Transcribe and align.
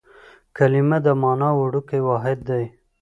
کلیمه 0.57 0.97
د 1.05 1.07
مانا 1.21 1.49
وړوکی 1.57 1.99
واحد 2.09 2.37
دئ. 2.47 2.65